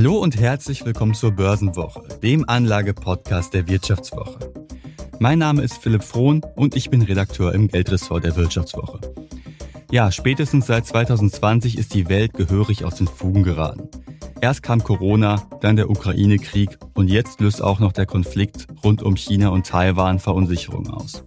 [0.00, 4.38] Hallo und herzlich willkommen zur Börsenwoche, dem Anlagepodcast der Wirtschaftswoche.
[5.18, 9.00] Mein Name ist Philipp Frohn und ich bin Redakteur im Geldressort der Wirtschaftswoche.
[9.90, 13.90] Ja, spätestens seit 2020 ist die Welt gehörig aus den Fugen geraten.
[14.40, 19.16] Erst kam Corona, dann der Ukraine-Krieg und jetzt löst auch noch der Konflikt rund um
[19.16, 21.24] China und Taiwan Verunsicherung aus.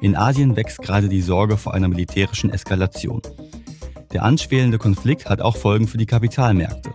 [0.00, 3.20] In Asien wächst gerade die Sorge vor einer militärischen Eskalation.
[4.12, 6.90] Der anschwelende Konflikt hat auch Folgen für die Kapitalmärkte.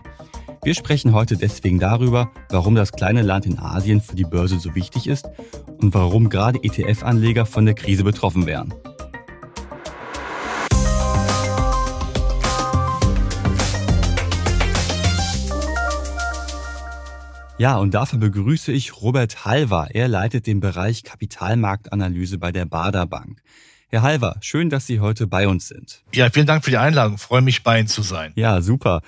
[0.64, 4.76] Wir sprechen heute deswegen darüber, warum das kleine Land in Asien für die Börse so
[4.76, 5.28] wichtig ist
[5.78, 8.72] und warum gerade ETF-Anleger von der Krise betroffen wären.
[17.58, 19.88] Ja, und dafür begrüße ich Robert Halver.
[19.90, 23.42] Er leitet den Bereich Kapitalmarktanalyse bei der Bader Bank.
[23.88, 26.04] Herr Halver, schön, dass Sie heute bei uns sind.
[26.14, 27.16] Ja, vielen Dank für die Einladung.
[27.16, 28.30] Ich freue mich, bei Ihnen zu sein.
[28.36, 29.02] Ja, super.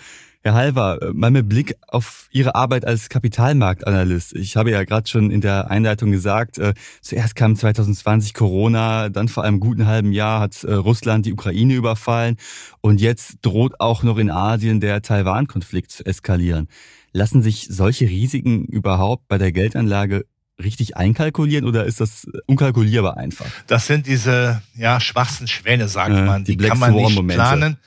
[0.47, 4.35] Herr Halver, mal mit Blick auf Ihre Arbeit als Kapitalmarktanalyst.
[4.35, 9.29] Ich habe ja gerade schon in der Einleitung gesagt, äh, zuerst kam 2020 Corona, dann
[9.29, 12.37] vor einem guten halben Jahr hat äh, Russland die Ukraine überfallen
[12.83, 16.69] und jetzt droht auch noch in Asien der Taiwan-Konflikt zu eskalieren.
[17.13, 20.27] Lassen sich solche Risiken überhaupt bei der Geldanlage
[20.63, 23.47] richtig einkalkulieren oder ist das unkalkulierbar einfach?
[23.67, 26.45] Das sind diese ja schwarzen Schwäne, sagt äh, man.
[26.45, 27.79] Die, die kann man nicht planen.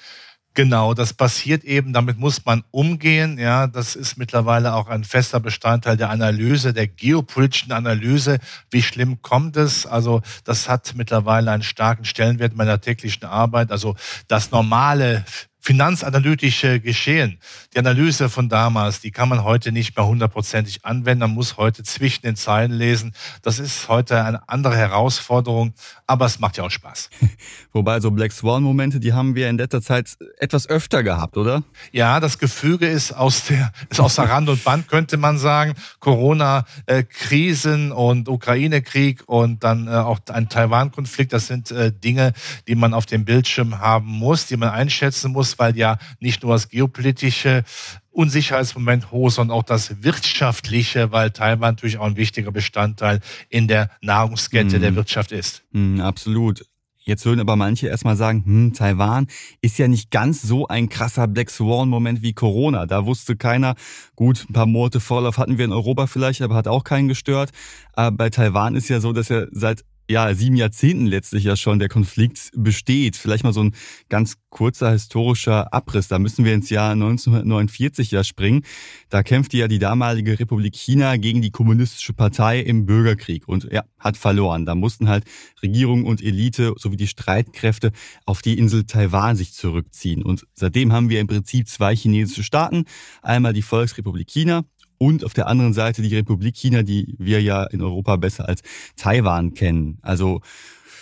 [0.57, 3.37] Genau, das passiert eben, damit muss man umgehen.
[3.37, 8.39] Ja, das ist mittlerweile auch ein fester Bestandteil der Analyse, der geopolitischen Analyse.
[8.71, 9.85] Wie schlimm kommt es?
[9.85, 13.69] Also, das hat mittlerweile einen starken Stellenwert meiner täglichen Arbeit.
[13.69, 13.95] Also,
[14.27, 15.25] das normale
[15.67, 17.39] finanzanalytische Geschehen,
[17.73, 21.19] die Analyse von damals, die kann man heute nicht mehr hundertprozentig anwenden.
[21.19, 23.13] Man muss heute zwischen den Zeilen lesen.
[23.41, 25.73] Das ist heute eine andere Herausforderung,
[26.05, 27.09] aber es macht ja auch Spaß.
[27.73, 31.63] Wobei so Black Swan-Momente, die haben wir in letzter Zeit etwas öfter gehabt, oder?
[31.91, 35.73] Ja, das Gefüge ist aus der, ist aus der Rand und Band, könnte man sagen.
[35.99, 42.31] Corona-Krisen und Ukraine-Krieg und dann äh, auch ein Taiwan-Konflikt, das sind äh, Dinge,
[42.69, 46.53] die man auf dem Bildschirm haben muss, die man einschätzen muss weil ja nicht nur
[46.53, 47.63] das geopolitische
[48.11, 53.19] Unsicherheitsmoment hoch, sondern auch das wirtschaftliche, weil Taiwan natürlich auch ein wichtiger Bestandteil
[53.49, 54.81] in der Nahrungskette mm.
[54.81, 55.63] der Wirtschaft ist.
[55.71, 56.63] Mm, absolut.
[57.07, 59.27] Jetzt würden aber manche erstmal sagen, hm, Taiwan
[59.61, 62.85] ist ja nicht ganz so ein krasser Black Swan-Moment wie Corona.
[62.85, 63.75] Da wusste keiner,
[64.17, 67.51] gut, ein paar Monate Vorlauf hatten wir in Europa vielleicht, aber hat auch keinen gestört.
[67.93, 71.79] Aber bei Taiwan ist ja so, dass er seit ja, sieben Jahrzehnten letztlich ja schon
[71.79, 73.15] der Konflikt besteht.
[73.17, 73.75] Vielleicht mal so ein
[74.09, 76.07] ganz kurzer historischer Abriss.
[76.07, 78.63] Da müssen wir ins Jahr 1949 ja springen.
[79.09, 83.83] Da kämpfte ja die damalige Republik China gegen die kommunistische Partei im Bürgerkrieg und ja,
[83.99, 84.65] hat verloren.
[84.65, 85.25] Da mussten halt
[85.61, 87.91] Regierung und Elite sowie die Streitkräfte
[88.25, 90.23] auf die Insel Taiwan sich zurückziehen.
[90.23, 92.85] Und seitdem haben wir im Prinzip zwei chinesische Staaten.
[93.21, 94.63] Einmal die Volksrepublik China
[94.97, 98.61] und auf der anderen Seite die Republik China, die wir ja in Europa besser als
[98.95, 99.99] Taiwan kennen.
[100.01, 100.41] Also,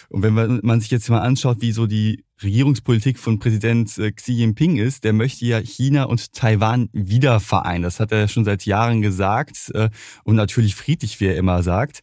[0.10, 4.34] und wenn man sich jetzt mal anschaut, wie so die Regierungspolitik von Präsident äh, Xi
[4.34, 7.84] Jinping ist, der möchte ja China und Taiwan wieder vereinen.
[7.84, 9.90] Das hat er schon seit Jahren gesagt äh,
[10.26, 12.02] und natürlich friedlich, wie er immer sagt.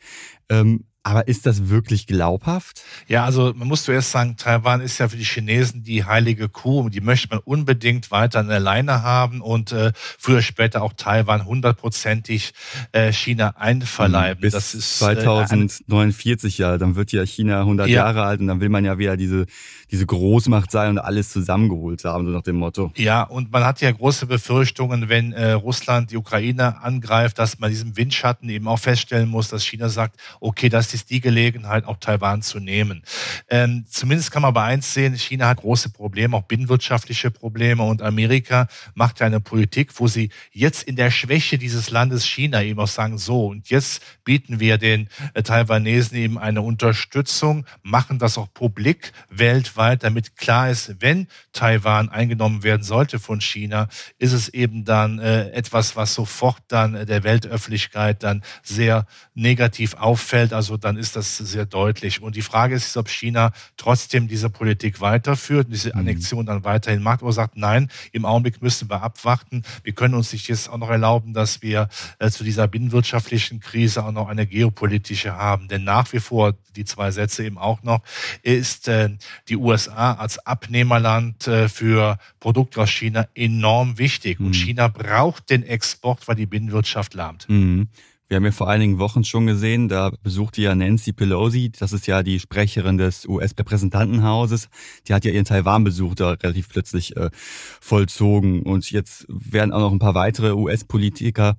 [1.05, 2.83] Aber ist das wirklich glaubhaft?
[3.09, 6.89] Ja, also man muss zuerst sagen, Taiwan ist ja für die Chinesen die heilige Kuh.
[6.91, 11.45] Die möchte man unbedingt weiter an der Leine haben und äh, früher später auch Taiwan
[11.45, 12.55] hundertprozentig
[12.93, 14.43] äh, China einverleiben.
[14.43, 17.95] Bis das ist 2049 äh, ja, dann wird ja China 100 ja.
[17.97, 19.47] Jahre alt und dann will man ja wieder diese
[19.93, 22.91] diese Großmacht sein und alles zusammengeholt haben, so nach dem Motto.
[22.97, 27.69] Ja, und man hat ja große Befürchtungen, wenn äh, Russland die Ukraine angreift, dass man
[27.71, 31.99] diesem Windschatten eben auch feststellen muss, dass China sagt, okay, das ist die Gelegenheit, auch
[31.99, 33.03] Taiwan zu nehmen.
[33.51, 38.01] Ähm, zumindest kann man aber eins sehen, China hat große Probleme, auch binnenwirtschaftliche Probleme und
[38.01, 42.81] Amerika macht ja eine Politik, wo sie jetzt in der Schwäche dieses Landes China eben
[42.81, 48.39] auch sagen, so, und jetzt bieten wir den äh, Taiwanesen eben eine Unterstützung, machen das
[48.39, 53.89] auch publik weltweit weltweit, damit klar ist, wenn Taiwan eingenommen werden sollte von China,
[54.19, 59.95] ist es eben dann äh, etwas, was sofort dann äh, der Weltöffentlichkeit dann sehr negativ
[59.95, 60.53] auffällt.
[60.53, 62.23] Also dann ist das sehr deutlich.
[62.23, 66.01] Und die Frage ist, ob China trotzdem diese Politik weiterführt, diese mhm.
[66.01, 69.63] Annexion dann weiterhin macht oder sagt, nein, im Augenblick müssen wir abwarten.
[69.83, 71.89] Wir können uns nicht jetzt auch noch erlauben, dass wir
[72.19, 75.69] äh, zu dieser binnenwirtschaftlichen Krise auch noch eine geopolitische haben.
[75.69, 78.03] Denn nach wie vor, die zwei Sätze eben auch noch,
[78.43, 79.11] ist äh,
[79.49, 84.39] die USA USA als Abnehmerland äh, für Produkte aus China enorm wichtig.
[84.41, 84.55] Und mhm.
[84.55, 87.49] China braucht den Export, weil die Binnenwirtschaft lahmt.
[87.49, 87.89] Mhm.
[88.29, 92.07] Wir haben ja vor einigen Wochen schon gesehen, da besuchte ja Nancy Pelosi, das ist
[92.07, 94.71] ja die Sprecherin des US-Repräsentantenhauses,
[95.07, 98.63] die hat ja ihren Taiwan-Besuch da relativ plötzlich äh, vollzogen.
[98.63, 101.57] Und jetzt werden auch noch ein paar weitere US-Politiker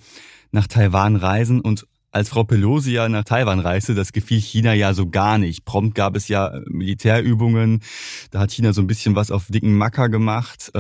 [0.52, 4.94] nach Taiwan reisen und als Frau Pelosi ja nach Taiwan reiste, das gefiel China ja
[4.94, 5.66] so gar nicht.
[5.66, 7.82] Prompt gab es ja Militärübungen,
[8.30, 10.72] da hat China so ein bisschen was auf dicken Macker gemacht.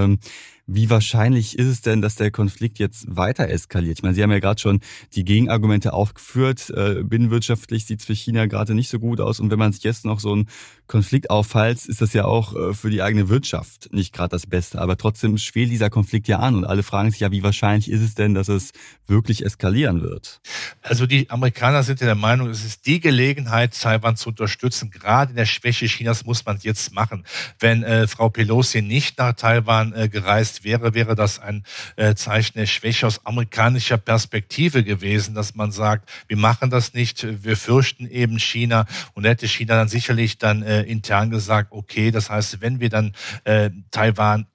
[0.66, 3.98] Wie wahrscheinlich ist es denn, dass der Konflikt jetzt weiter eskaliert?
[3.98, 4.80] Ich meine, Sie haben ja gerade schon
[5.14, 6.70] die Gegenargumente aufgeführt.
[6.70, 9.42] Äh, binnenwirtschaftlich sieht es für China gerade nicht so gut aus.
[9.42, 10.48] Und wenn man sich jetzt noch so einen
[10.88, 14.80] Konflikt auffällt, ist das ja auch äh, für die eigene Wirtschaft nicht gerade das Beste.
[14.80, 16.56] Aber trotzdem schwelt dieser Konflikt ja an.
[16.56, 18.72] Und alle fragen sich ja, wie wahrscheinlich ist es denn, dass es
[19.06, 20.40] wirklich eskalieren wird?
[20.82, 24.92] Also die Amerikaner sind ja der Meinung, es ist die Gelegenheit, Taiwan zu unterstützen.
[24.92, 27.26] Gerade in der Schwäche Chinas muss man es jetzt machen.
[27.60, 31.64] Wenn äh, Frau Pelosi nicht nach Taiwan äh, gereist gesetzt wäre, wäre das ein
[31.96, 37.44] äh, Zeichen der Schwäche aus amerikanischer Perspektive gewesen, dass man sagt, wir machen das nicht,
[37.44, 38.86] wir fürchten eben China.
[39.14, 43.14] Und hätte China dann sicherlich dann äh, intern gesagt, okay, das heißt, wenn wir dann
[43.46, 44.48] äh, Taiwan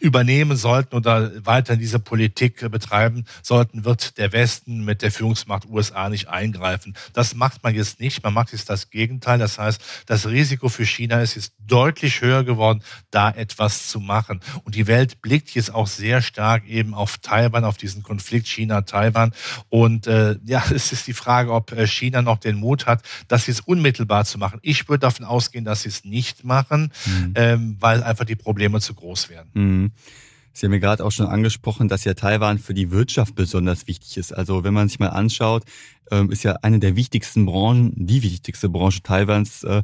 [0.00, 6.08] übernehmen sollten oder weiter diese Politik betreiben sollten, wird der Westen mit der Führungsmacht USA
[6.08, 6.94] nicht eingreifen.
[7.14, 8.22] Das macht man jetzt nicht.
[8.22, 9.38] Man macht jetzt das Gegenteil.
[9.38, 14.40] Das heißt, das Risiko für China ist jetzt deutlich höher geworden, da etwas zu machen.
[14.64, 19.32] Und die Welt blickt jetzt auch sehr stark eben auf Taiwan, auf diesen Konflikt China-Taiwan.
[19.68, 23.46] Und äh, ja, es ist die Frage, ob äh, China noch den Mut hat, das
[23.46, 24.58] jetzt unmittelbar zu machen.
[24.62, 27.32] Ich würde davon ausgehen, dass sie es nicht machen, mhm.
[27.34, 29.50] ähm, weil einfach die Probleme zu groß werden.
[29.54, 29.85] Mhm.
[30.52, 34.16] Sie haben ja gerade auch schon angesprochen, dass ja Taiwan für die Wirtschaft besonders wichtig
[34.16, 34.32] ist.
[34.32, 35.64] Also wenn man sich mal anschaut,
[36.10, 39.82] ähm, ist ja eine der wichtigsten Branchen, die wichtigste Branche Taiwans, äh,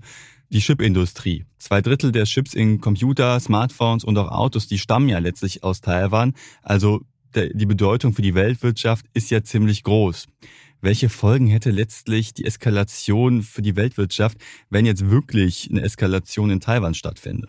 [0.49, 1.44] die Chipindustrie.
[1.58, 5.82] Zwei Drittel der Chips in Computer, Smartphones und auch Autos, die stammen ja letztlich aus
[5.82, 6.34] Taiwan.
[6.62, 7.02] Also
[7.34, 10.26] die Bedeutung für die Weltwirtschaft ist ja ziemlich groß.
[10.82, 14.37] Welche Folgen hätte letztlich die Eskalation für die Weltwirtschaft,
[14.69, 17.48] wenn jetzt wirklich eine Eskalation in Taiwan stattfände?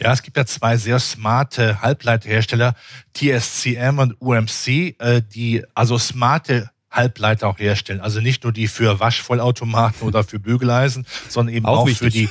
[0.00, 2.74] Ja, es gibt ja zwei sehr smarte Halbleiterhersteller,
[3.14, 8.00] TSCM und UMC, äh, die also smarte Halbleiter auch herstellen.
[8.00, 12.28] Also nicht nur die für Waschvollautomaten oder für Bügeleisen, sondern eben auch, auch für die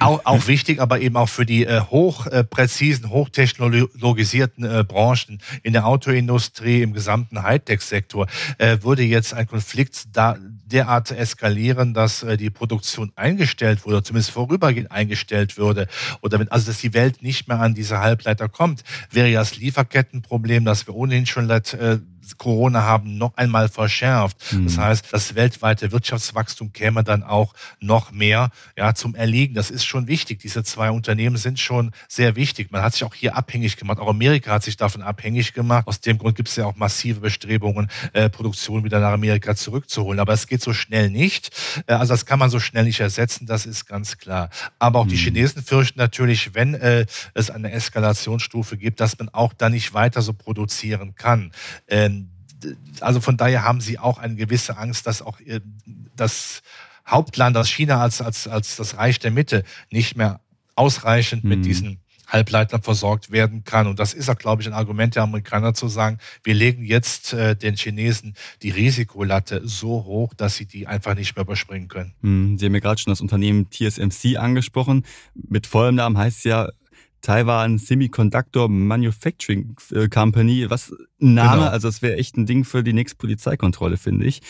[0.00, 5.72] auch, auch wichtig, aber eben auch für die äh, hochpräzisen, äh, hochtechnologisierten äh, Branchen in
[5.72, 8.26] der Autoindustrie, im gesamten Hightech-Sektor,
[8.58, 10.36] äh, würde jetzt ein Konflikt da
[10.72, 15.86] derart eskalieren, dass äh, die Produktion eingestellt wurde, zumindest vorübergehend eingestellt würde,
[16.20, 19.56] oder wenn, also dass die Welt nicht mehr an diese Halbleiter kommt, wäre ja das
[19.56, 21.98] Lieferkettenproblem, das wir ohnehin schon seit äh,
[22.38, 24.52] Corona haben, noch einmal verschärft.
[24.52, 24.64] Mhm.
[24.64, 29.54] Das heißt, das weltweite Wirtschaftswachstum käme dann auch noch mehr ja, zum Erliegen.
[29.54, 30.40] Das ist schon wichtig.
[30.40, 32.70] Diese zwei Unternehmen sind schon sehr wichtig.
[32.70, 33.98] Man hat sich auch hier abhängig gemacht.
[33.98, 35.86] Auch Amerika hat sich davon abhängig gemacht.
[35.86, 40.20] Aus dem Grund gibt es ja auch massive Bestrebungen, äh, Produktion wieder nach Amerika zurückzuholen.
[40.20, 41.50] Aber es geht so schnell nicht.
[41.86, 44.50] Äh, also das kann man so schnell nicht ersetzen, das ist ganz klar.
[44.78, 45.10] Aber auch mhm.
[45.10, 49.94] die Chinesen fürchten natürlich, wenn äh, es eine Eskalationsstufe gibt, dass man auch dann nicht
[49.94, 51.52] weiter so produzieren kann.
[51.88, 52.19] Ähm,
[53.00, 55.38] also von daher haben sie auch eine gewisse Angst, dass auch
[56.16, 56.62] das
[57.06, 60.40] Hauptland, das China als, als, als das Reich der Mitte nicht mehr
[60.74, 61.50] ausreichend mhm.
[61.50, 62.00] mit diesen
[62.32, 63.86] Halbleitern versorgt werden kann.
[63.86, 67.32] Und das ist auch, glaube ich, ein Argument der Amerikaner zu sagen, wir legen jetzt
[67.32, 72.14] äh, den Chinesen die Risikolatte so hoch, dass sie die einfach nicht mehr überspringen können.
[72.22, 72.58] Mhm.
[72.58, 75.04] Sie haben ja gerade schon das Unternehmen TSMC angesprochen.
[75.34, 76.68] Mit vollem Namen heißt es ja
[77.22, 80.66] Taiwan Semiconductor Manufacturing äh, Company.
[80.68, 81.70] Was ein Name, genau.
[81.70, 84.40] also das wäre echt ein Ding für die nächste Polizeikontrolle, finde ich.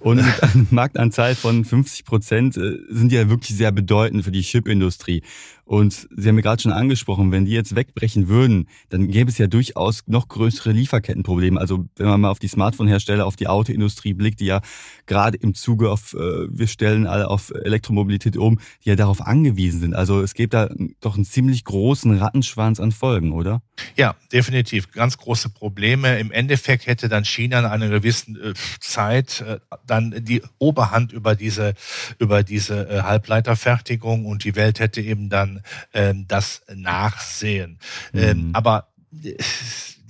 [0.00, 4.30] Und mit einer Marktanzahl von 50 Prozent äh, sind die ja wirklich sehr bedeutend für
[4.30, 5.22] die Chipindustrie.
[5.68, 9.36] Und Sie haben mir gerade schon angesprochen, wenn die jetzt wegbrechen würden, dann gäbe es
[9.36, 11.60] ja durchaus noch größere Lieferkettenprobleme.
[11.60, 14.62] Also wenn man mal auf die Smartphone-Hersteller, auf die Autoindustrie blickt, die ja
[15.04, 16.16] gerade im Zuge auf, äh,
[16.48, 19.94] wir stellen alle auf Elektromobilität um, die ja darauf angewiesen sind.
[19.94, 20.70] Also es gibt da
[21.02, 23.60] doch einen ziemlich großen Rattenschwanz an Folgen, oder?
[23.94, 24.90] Ja, definitiv.
[24.92, 26.18] Ganz große Probleme.
[26.18, 31.34] Im Endeffekt hätte dann China in einer gewissen äh, Zeit äh, dann die Oberhand über
[31.34, 31.74] diese,
[32.18, 35.57] über diese äh, Halbleiterfertigung und die Welt hätte eben dann
[35.92, 37.78] ähm, das Nachsehen.
[38.14, 38.54] Ähm, mhm.
[38.54, 38.88] aber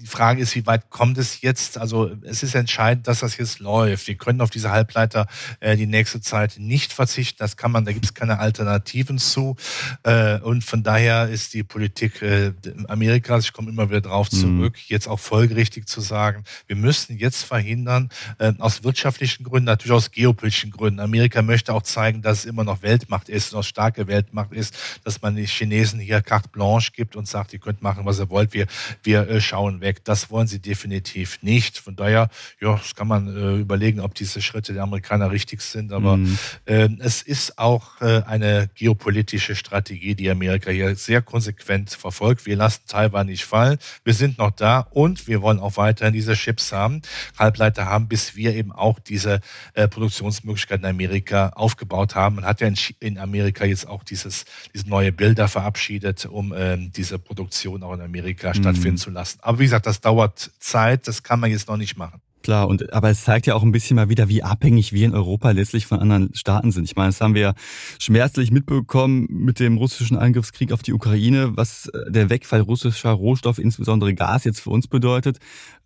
[0.01, 1.77] die Frage ist, wie weit kommt es jetzt?
[1.77, 4.07] Also es ist entscheidend, dass das jetzt läuft.
[4.07, 5.27] Wir können auf diese Halbleiter
[5.61, 7.37] äh, die nächste Zeit nicht verzichten.
[7.39, 9.57] Das kann man, da gibt es keine Alternativen zu.
[10.05, 12.53] Äh, und von daher ist die Politik äh,
[12.89, 14.37] Amerikas, ich komme immer wieder drauf mhm.
[14.37, 14.85] zurück, mhm.
[14.87, 20.11] jetzt auch folgerichtig zu sagen, wir müssen jetzt verhindern, äh, aus wirtschaftlichen Gründen, natürlich aus
[20.11, 21.01] geopolitischen Gründen.
[21.01, 25.21] Amerika möchte auch zeigen, dass es immer noch Weltmacht ist auch starke Weltmacht ist, dass
[25.21, 28.55] man den Chinesen hier carte blanche gibt und sagt, ihr könnt machen, was ihr wollt,
[28.55, 28.67] wir,
[29.03, 29.88] wir äh, schauen weg.
[30.05, 31.79] Das wollen sie definitiv nicht.
[31.79, 32.29] Von daher,
[32.61, 35.93] ja, das kann man äh, überlegen, ob diese Schritte der Amerikaner richtig sind.
[35.93, 36.39] Aber mhm.
[36.67, 42.47] äh, es ist auch äh, eine geopolitische Strategie, die Amerika hier sehr konsequent verfolgt.
[42.47, 43.79] Wir lassen Taiwan nicht fallen.
[44.05, 47.03] Wir sind noch da und wir wollen auch weiterhin diese Chips haben,
[47.39, 49.41] Halbleiter haben, bis wir eben auch diese
[49.75, 52.37] äh, Produktionsmöglichkeiten in Amerika aufgebaut haben.
[52.37, 56.93] Man hat ja in, in Amerika jetzt auch dieses, diese neue Bilder verabschiedet, um ähm,
[56.93, 58.55] diese Produktion auch in Amerika mhm.
[58.55, 59.39] stattfinden zu lassen.
[59.43, 62.21] Aber wie gesagt, das dauert Zeit, das kann man jetzt noch nicht machen.
[62.43, 65.15] Klar, und aber es zeigt ja auch ein bisschen mal wieder, wie abhängig wir in
[65.15, 66.85] Europa letztlich von anderen Staaten sind.
[66.85, 67.55] Ich meine, das haben wir
[67.99, 73.59] schmerzlich mitbekommen mit dem russischen Angriffskrieg auf die Ukraine, was äh, der Wegfall russischer Rohstoffe,
[73.59, 75.39] insbesondere Gas, jetzt für uns bedeutet.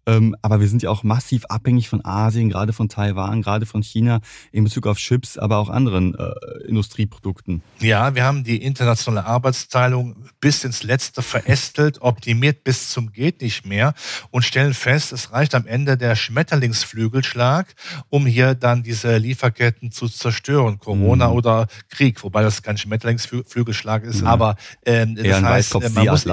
[0.07, 3.83] Ähm, aber wir sind ja auch massiv abhängig von Asien, gerade von Taiwan, gerade von
[3.83, 6.33] China in Bezug auf Chips, aber auch anderen äh,
[6.67, 7.63] Industrieprodukten.
[7.81, 13.65] Ja, wir haben die internationale Arbeitsteilung bis ins Letzte verästelt, optimiert bis zum geht nicht
[13.67, 13.95] mehr
[14.31, 17.75] und stellen fest, es reicht am Ende der Schmetterlingsflügelschlag,
[18.09, 21.35] um hier dann diese Lieferketten zu zerstören, Corona mhm.
[21.35, 24.27] oder Krieg, wobei das kein Schmetterlingsflügelschlag ist, mhm.
[24.27, 26.27] aber ähm, das heißt, man muss,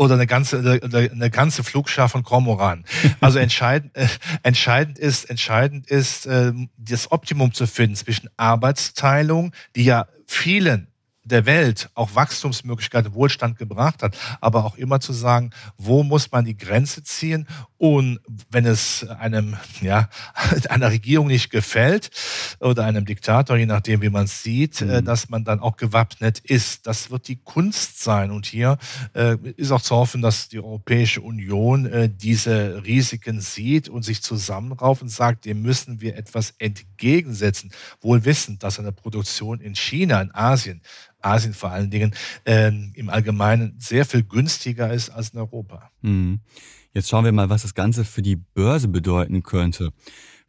[0.00, 2.86] oder eine ganze, eine ganze Flugschar von Kormoran.
[3.20, 4.08] Also entscheidend, äh,
[4.42, 10.89] entscheidend ist, entscheidend ist, äh, das Optimum zu finden zwischen Arbeitsteilung, die ja vielen
[11.30, 16.44] der Welt auch Wachstumsmöglichkeiten, Wohlstand gebracht hat, aber auch immer zu sagen, wo muss man
[16.44, 17.46] die Grenze ziehen
[17.80, 18.20] und
[18.50, 20.10] wenn es einem, ja,
[20.68, 22.10] einer Regierung nicht gefällt
[22.60, 25.04] oder einem Diktator, je nachdem, wie man es sieht, äh, mhm.
[25.06, 26.86] dass man dann auch gewappnet ist.
[26.86, 28.76] Das wird die Kunst sein und hier
[29.14, 34.22] äh, ist auch zu hoffen, dass die Europäische Union äh, diese Risiken sieht und sich
[34.22, 37.72] zusammenrauft und sagt, dem müssen wir etwas entgegensetzen,
[38.02, 40.82] wohl wissend, dass eine Produktion in China, in Asien,
[41.22, 45.90] Asien vor allen Dingen, äh, im Allgemeinen sehr viel günstiger ist als in Europa.
[46.02, 46.40] Mhm.
[46.92, 49.92] Jetzt schauen wir mal, was das Ganze für die Börse bedeuten könnte.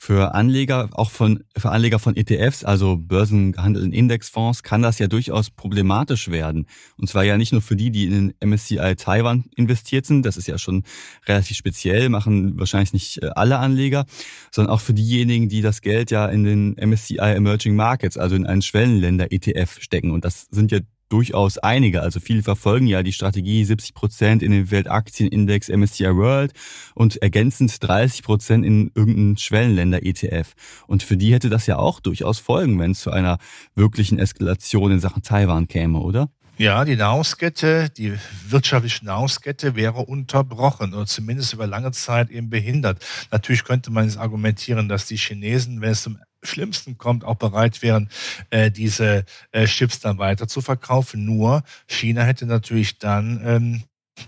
[0.04, 5.52] Für Anleger, auch von, für Anleger von ETFs, also börsengehandelten Indexfonds, kann das ja durchaus
[5.52, 6.66] problematisch werden.
[6.98, 10.38] Und zwar ja nicht nur für die, die in den MSCI Taiwan investiert sind, das
[10.38, 10.86] ist ja schon
[11.28, 14.08] relativ speziell, machen wahrscheinlich nicht äh, alle Anleger,
[14.50, 18.48] sondern auch für diejenigen, die das Geld ja in den MSCI Emerging Markets, also in
[18.48, 20.10] einen Schwellenländer ETF stecken.
[20.10, 20.80] Und das sind ja
[21.12, 22.02] durchaus einige.
[22.02, 26.54] Also viele verfolgen ja die Strategie 70 Prozent in den Weltaktienindex MSCI World
[26.96, 30.54] und ergänzend 30 Prozent in irgendeinen Schwellenländer-ETF.
[30.88, 33.38] Und für die hätte das ja auch durchaus Folgen, wenn es zu einer
[33.76, 36.30] wirklichen Eskalation in Sachen Taiwan käme, oder?
[36.58, 38.14] Ja, die Nahrungskette, die
[38.48, 43.04] wirtschaftliche Nahrungskette wäre unterbrochen oder zumindest über lange Zeit eben behindert.
[43.32, 47.82] Natürlich könnte man jetzt argumentieren, dass die Chinesen, wenn es zum Schlimmsten kommt, auch bereit
[47.82, 48.10] wären,
[48.50, 51.26] äh, diese äh, Chips dann weiter zu verkaufen.
[51.26, 53.84] Nur China hätte natürlich dann ähm,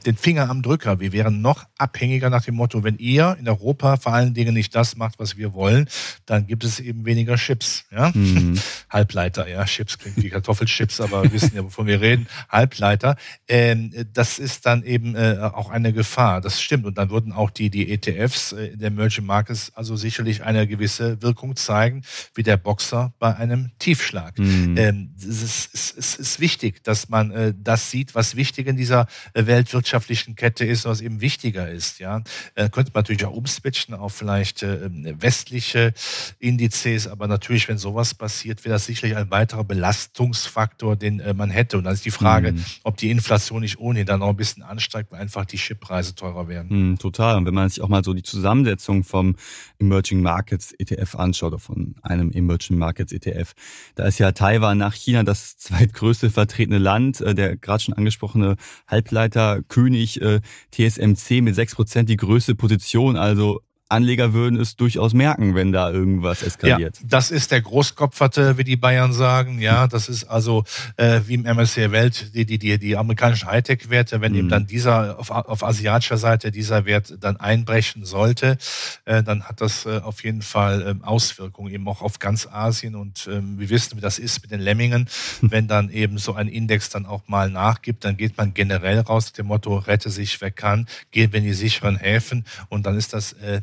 [0.06, 1.00] den Finger am Drücker.
[1.00, 4.76] Wir wären noch abhängiger nach dem Motto, wenn ihr in Europa vor allen Dingen nicht
[4.76, 5.88] das macht, was wir wollen,
[6.26, 7.86] dann gibt es eben weniger Chips.
[7.92, 8.12] Ja?
[8.14, 8.60] Mhm.
[8.90, 12.28] Halbleiter, ja, Chips klingt wie Kartoffelchips, aber wir wissen ja, wovon wir reden.
[12.50, 13.16] Halbleiter.
[13.48, 16.42] Ähm, das ist dann eben äh, auch eine Gefahr.
[16.42, 16.86] Das stimmt.
[16.86, 21.22] Und dann würden auch die, die ETFs äh, der Emerging Markets also sicherlich eine gewisse
[21.22, 22.04] Wirkung zeigen,
[22.36, 24.38] wie der Boxer bei einem Tiefschlag.
[24.38, 24.78] Mhm.
[24.78, 29.08] Ähm, es, ist, es, ist wichtig, dass man äh, das sieht, was wichtig in dieser
[29.34, 32.00] äh, Welt wird wirtschaftlichen Kette ist, was eben wichtiger ist.
[32.00, 32.24] Ja,
[32.56, 34.90] äh, könnte man natürlich auch umswitchen auf vielleicht äh,
[35.22, 35.94] westliche
[36.40, 41.50] Indizes, aber natürlich, wenn sowas passiert, wäre das sicherlich ein weiterer Belastungsfaktor, den äh, man
[41.50, 41.78] hätte.
[41.78, 42.64] Und dann ist die Frage, mhm.
[42.84, 46.48] ob die Inflation nicht ohnehin dann noch ein bisschen ansteigt, weil einfach die Chippreise teurer
[46.48, 46.92] werden.
[46.92, 47.38] Mhm, total.
[47.38, 49.36] Und wenn man sich auch mal so die Zusammensetzung vom
[49.80, 53.54] Emerging Markets ETF anschaut, oder von einem Emerging Markets ETF,
[53.96, 57.22] da ist ja Taiwan nach China das zweitgrößte vertretene Land.
[57.22, 58.56] Äh, der gerade schon angesprochene
[58.88, 60.42] Halbleiter König äh,
[60.72, 63.62] TSMC mit 6% die größte Position, also
[63.94, 67.00] Anleger würden es durchaus merken, wenn da irgendwas eskaliert.
[67.00, 69.60] Ja, das ist der Großkopferte, wie die Bayern sagen.
[69.60, 70.64] Ja, das ist also
[70.98, 74.22] äh, wie im MSCI Welt die, die, die, die amerikanischen Hightech-Werte.
[74.22, 74.40] Wenn mhm.
[74.40, 78.58] eben dann dieser auf, auf asiatischer Seite dieser Wert dann einbrechen sollte,
[79.06, 82.96] äh, dann hat das äh, auf jeden Fall äh, Auswirkungen eben auch auf ganz Asien.
[82.96, 85.08] Und ähm, wir wissen, wie das ist mit den Lemmingen.
[85.42, 89.28] Wenn dann eben so ein Index dann auch mal nachgibt, dann geht man generell raus
[89.28, 93.14] mit dem Motto, rette sich, wer kann, geht in die sicheren Häfen und dann ist
[93.14, 93.62] das äh,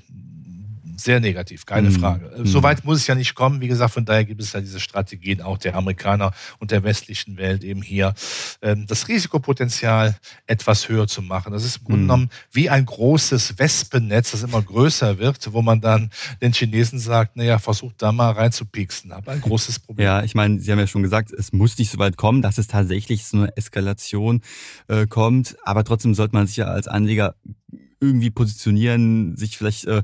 [1.02, 2.00] sehr negativ, keine mhm.
[2.00, 2.30] Frage.
[2.36, 2.46] Mhm.
[2.46, 3.60] Soweit muss es ja nicht kommen.
[3.60, 7.36] Wie gesagt, von daher gibt es ja diese Strategien auch der Amerikaner und der westlichen
[7.36, 8.14] Welt eben hier,
[8.62, 10.16] ähm, das Risikopotenzial
[10.46, 11.52] etwas höher zu machen.
[11.52, 12.06] Das ist im Grunde mhm.
[12.06, 17.36] genommen wie ein großes Wespennetz, das immer größer wird, wo man dann den Chinesen sagt,
[17.36, 19.12] naja, versucht da mal reinzupieksen.
[19.12, 20.04] Aber ein großes Problem.
[20.04, 22.58] Ja, ich meine, Sie haben ja schon gesagt, es muss nicht so weit kommen, dass
[22.58, 24.42] es tatsächlich so eine Eskalation
[24.88, 25.56] äh, kommt.
[25.64, 27.34] Aber trotzdem sollte man sich ja als Anleger
[28.00, 30.02] irgendwie positionieren, sich vielleicht äh,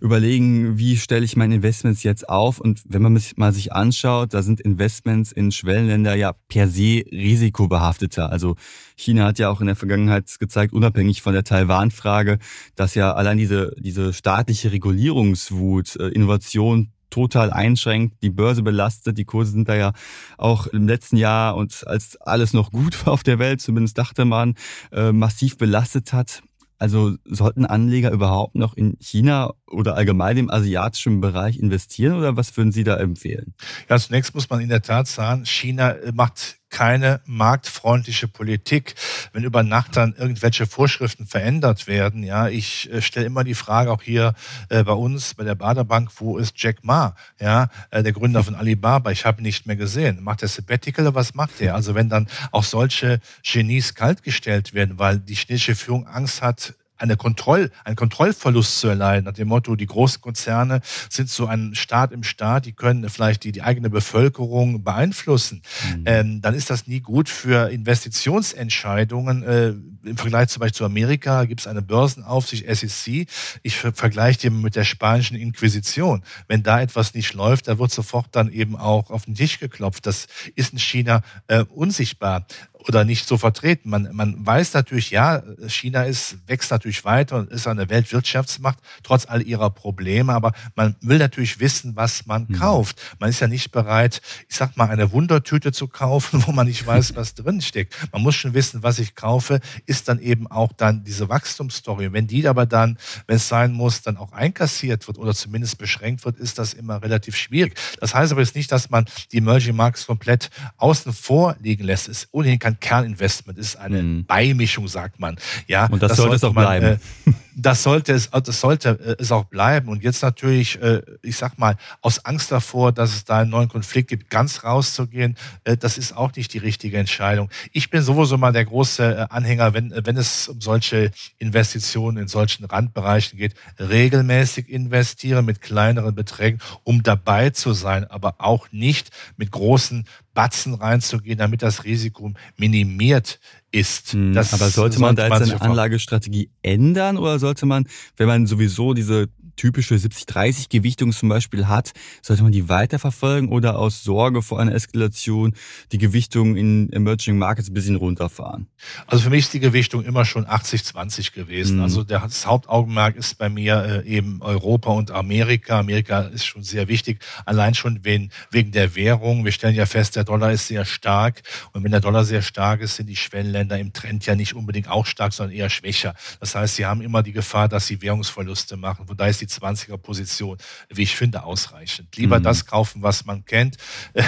[0.00, 2.60] überlegen, wie stelle ich meine Investments jetzt auf.
[2.60, 8.30] Und wenn man mal sich anschaut, da sind Investments in Schwellenländer ja per se risikobehafteter.
[8.30, 8.56] Also
[8.96, 12.38] China hat ja auch in der Vergangenheit gezeigt, unabhängig von der Taiwan-Frage,
[12.74, 19.24] dass ja allein diese, diese staatliche Regulierungswut, äh, Innovation total einschränkt, die Börse belastet, die
[19.24, 19.92] Kurse sind da ja
[20.38, 24.24] auch im letzten Jahr und als alles noch gut war auf der Welt, zumindest dachte
[24.24, 24.54] man,
[24.92, 26.42] äh, massiv belastet hat.
[26.80, 32.56] Also sollten Anleger überhaupt noch in China oder allgemein im asiatischen Bereich investieren oder was
[32.56, 33.54] würden Sie da empfehlen?
[33.90, 38.94] Ja, zunächst muss man in der Tat sagen, China macht keine marktfreundliche Politik,
[39.32, 42.22] wenn über Nacht dann irgendwelche Vorschriften verändert werden.
[42.22, 44.34] Ja, ich äh, stelle immer die Frage auch hier
[44.68, 48.54] äh, bei uns bei der Baderbank, wo ist Jack Ma, ja, äh, der Gründer von
[48.54, 49.10] Alibaba?
[49.10, 50.22] Ich habe nicht mehr gesehen.
[50.22, 51.74] Macht er Sabbatical oder was macht er?
[51.74, 57.16] Also wenn dann auch solche Genies kaltgestellt werden, weil die chinesische Führung Angst hat, eine
[57.16, 62.12] Kontroll, einen Kontrollverlust zu erleiden, nach dem Motto, die großen Konzerne sind so ein Staat
[62.12, 65.62] im Staat, die können vielleicht die, die eigene Bevölkerung beeinflussen,
[65.96, 66.02] mhm.
[66.06, 69.42] ähm, dann ist das nie gut für Investitionsentscheidungen.
[69.42, 73.26] Äh, Im Vergleich zum Beispiel zu Amerika gibt es eine Börsenaufsicht, SEC.
[73.62, 76.22] Ich vergleiche die mit der spanischen Inquisition.
[76.48, 80.06] Wenn da etwas nicht läuft, da wird sofort dann eben auch auf den Tisch geklopft.
[80.06, 82.46] Das ist in China äh, unsichtbar
[82.88, 83.90] oder nicht so vertreten.
[83.90, 89.26] Man, man weiß natürlich, ja, China ist, wächst natürlich weiter und ist eine Weltwirtschaftsmacht, trotz
[89.26, 92.54] all ihrer Probleme, aber man will natürlich wissen, was man mhm.
[92.54, 93.00] kauft.
[93.18, 96.86] Man ist ja nicht bereit, ich sag mal, eine Wundertüte zu kaufen, wo man nicht
[96.86, 97.94] weiß, was drin steckt.
[98.12, 102.12] Man muss schon wissen, was ich kaufe, ist dann eben auch dann diese Wachstumsstory.
[102.12, 106.24] Wenn die aber dann, wenn es sein muss, dann auch einkassiert wird oder zumindest beschränkt
[106.24, 107.74] wird, ist das immer relativ schwierig.
[107.98, 112.08] Das heißt aber jetzt nicht, dass man die Emerging Markets komplett außen vor liegen lässt.
[112.08, 114.26] Es ist ohnehin kein Kerninvestment, ist eine mhm.
[114.26, 115.36] Beimischung, sagt man.
[115.66, 117.00] Ja, und das, das sollte es auch bleiben.
[117.26, 119.88] Äh, das sollte es, das sollte äh, es auch bleiben.
[119.88, 123.68] Und jetzt natürlich, äh, ich sag mal, aus Angst davor, dass es da einen neuen
[123.68, 127.50] Konflikt gibt, ganz rauszugehen, äh, das ist auch nicht die richtige Entscheidung.
[127.72, 132.64] Ich bin sowieso mal der große Anhänger, wenn, wenn es um solche Investitionen in solchen
[132.64, 139.50] Randbereichen geht, regelmäßig investieren mit kleineren Beträgen, um dabei zu sein, aber auch nicht mit
[139.50, 143.40] großen Batzen reinzugehen, damit das Risiko minimiert
[143.72, 144.12] ist.
[144.12, 148.94] Hm, aber sollte man da jetzt seine Anlagestrategie ändern oder sollte man, wenn man sowieso
[148.94, 154.74] diese typische 70-30-Gewichtung zum Beispiel hat, sollte man die weiterverfolgen oder aus Sorge vor einer
[154.74, 155.54] Eskalation
[155.92, 158.66] die Gewichtung in Emerging Markets ein bisschen runterfahren?
[159.06, 161.76] Also für mich ist die Gewichtung immer schon 80-20 gewesen.
[161.76, 161.82] Mhm.
[161.82, 165.78] Also das Hauptaugenmerk ist bei mir äh, eben Europa und Amerika.
[165.80, 169.44] Amerika ist schon sehr wichtig, allein schon wegen, wegen der Währung.
[169.44, 172.80] Wir stellen ja fest, der Dollar ist sehr stark und wenn der Dollar sehr stark
[172.80, 176.14] ist, sind die Schwellenländer im Trend ja nicht unbedingt auch stark, sondern eher schwächer.
[176.40, 179.06] Das heißt, sie haben immer die Gefahr, dass sie Währungsverluste machen.
[179.06, 182.16] Von daher ist die 20er Position, wie ich finde, ausreichend.
[182.16, 182.44] Lieber mhm.
[182.44, 183.76] das kaufen, was man kennt.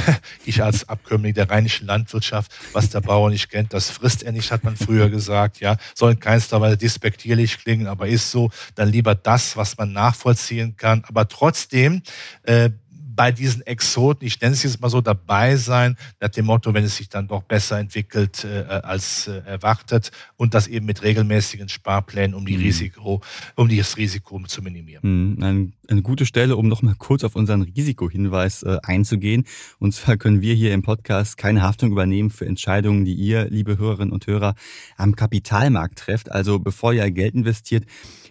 [0.45, 4.51] Ich als Abkömmling der rheinischen Landwirtschaft, was der Bauer nicht kennt, das frisst er nicht,
[4.51, 5.61] hat man früher gesagt.
[5.61, 8.51] Ja, soll in keinster Weise despektierlich klingen, aber ist so.
[8.75, 12.03] Dann lieber das, was man nachvollziehen kann, aber trotzdem
[12.43, 12.71] äh,
[13.15, 16.85] bei diesen Exoten, ich nenne es jetzt mal so, dabei sein, nach dem Motto, wenn
[16.85, 21.69] es sich dann doch besser entwickelt äh, als äh, erwartet und das eben mit regelmäßigen
[21.69, 22.63] Sparplänen, um die mhm.
[22.63, 23.21] Risiko,
[23.57, 25.35] um das Risiko zu minimieren.
[25.35, 25.43] Mhm.
[25.43, 29.45] Eine, eine, gute Stelle, um noch mal kurz auf unseren Risikohinweis äh, einzugehen.
[29.79, 33.79] Und zwar können wir hier im Podcast keine Haftung übernehmen für Entscheidungen, die ihr, liebe
[33.79, 34.55] Hörerinnen und Hörer,
[34.97, 36.31] am Kapitalmarkt trefft.
[36.31, 37.85] Also bevor ihr Geld investiert,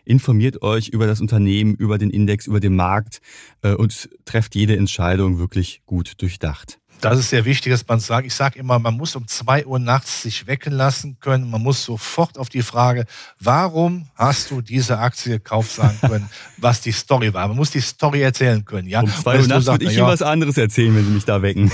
[0.06, 3.22] informiert euch über das Unternehmen, über den Index, über den Markt
[3.62, 6.82] äh, und trefft jede Entscheidung wirklich gut durchdacht.
[7.02, 8.28] Das ist sehr wichtig, dass man sagt.
[8.28, 11.50] Ich sage immer, man muss um zwei Uhr nachts sich wecken lassen können.
[11.50, 13.06] Man muss sofort auf die Frage,
[13.40, 17.48] warum hast du diese Aktie gekauft, sagen können, was die Story war.
[17.48, 18.88] Man muss die Story erzählen können.
[18.88, 19.02] Ja?
[19.02, 21.42] Um zwei Uhr nachts würde ich ja, Ihnen was anderes erzählen, wenn Sie mich da
[21.42, 21.72] wecken.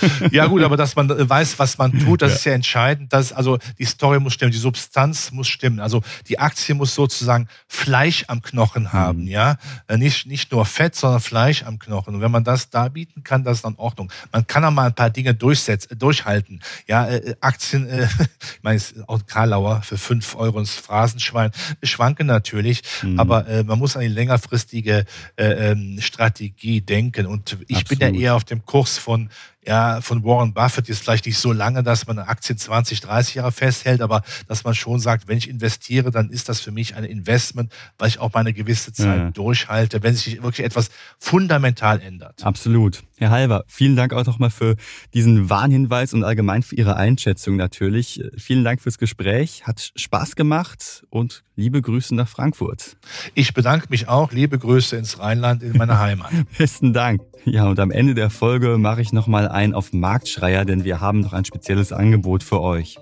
[0.30, 2.36] Ja gut, aber dass man weiß, was man tut, das ja.
[2.36, 3.12] ist ja entscheidend.
[3.12, 5.80] Dass, also die Story muss stimmen, die Substanz muss stimmen.
[5.80, 8.92] Also die Aktie muss sozusagen Fleisch am Knochen mhm.
[8.92, 9.28] haben, mhm.
[9.28, 9.56] ja.
[9.88, 12.14] Äh, nicht, nicht nur Fett, sondern Fleisch am Knochen.
[12.14, 14.12] Und wenn man das da bieten kann, das ist dann Ordnung.
[14.32, 16.60] Man kann auch mal ein paar Dinge durchsetzen, durchhalten.
[16.86, 18.04] Ja, äh, äh Aktien, äh,
[18.56, 21.50] ich meine, auch Karlauer für fünf Euro ins Phrasenschwein,
[21.82, 23.18] schwanken natürlich, mhm.
[23.18, 25.04] aber äh, man muss an die längerfristige
[25.36, 27.26] äh, ähm, Strategie denken.
[27.26, 27.88] Und ich Absolut.
[28.00, 29.30] bin ja eher auf dem Kurs von
[29.66, 33.34] ja, von Warren Buffett ist vielleicht nicht so lange, dass man eine Aktie 20, 30
[33.36, 36.94] Jahre festhält, aber dass man schon sagt, wenn ich investiere, dann ist das für mich
[36.94, 39.30] ein Investment, weil ich auch mal eine gewisse Zeit ja.
[39.30, 42.44] durchhalte, wenn sich wirklich etwas fundamental ändert.
[42.44, 43.02] Absolut.
[43.18, 44.76] Herr Halver, vielen Dank auch nochmal für
[45.14, 48.22] diesen Warnhinweis und allgemein für Ihre Einschätzung natürlich.
[48.36, 49.66] Vielen Dank fürs Gespräch.
[49.66, 52.98] Hat Spaß gemacht und liebe Grüße nach Frankfurt.
[53.34, 54.32] Ich bedanke mich auch.
[54.32, 56.30] Liebe Grüße ins Rheinland, in meine Heimat.
[56.58, 57.22] Besten Dank.
[57.48, 61.20] Ja, und am Ende der Folge mache ich nochmal ein auf Marktschreier, denn wir haben
[61.20, 62.98] noch ein spezielles Angebot für euch.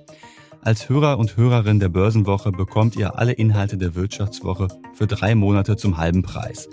[0.61, 5.77] Als Hörer und Hörerin der Börsenwoche bekommt ihr alle Inhalte der Wirtschaftswoche für drei Monate
[5.77, 6.69] zum halben Preis.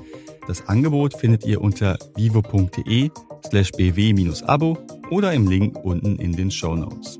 [0.47, 3.09] Das Angebot findet ihr unter vivo.de
[3.47, 4.77] slash bw-abo
[5.09, 7.19] oder im Link unten in den Show Notes.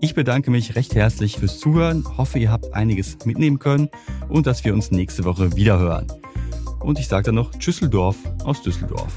[0.00, 3.90] Ich bedanke mich recht herzlich fürs Zuhören, hoffe ihr habt einiges mitnehmen können
[4.30, 6.06] und dass wir uns nächste Woche wieder hören.
[6.80, 9.12] Und ich sage dann noch Tschüsseldorf aus Düsseldorf.